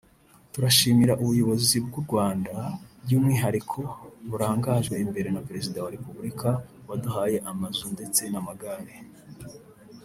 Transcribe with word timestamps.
turashimira 0.53 1.17
Ubuyobozi 1.21 1.75
bw’u 1.85 2.01
Rwanda 2.05 2.53
by’umwihariko 3.03 3.79
burangajwe 4.29 4.95
imbere 5.05 5.29
na 5.31 5.41
Perezida 5.47 5.77
wa 5.85 5.93
Republika 5.97 6.49
waduhaye 6.87 7.37
amazu 7.51 7.85
ndetse 7.95 8.21
n’amagare” 8.33 8.95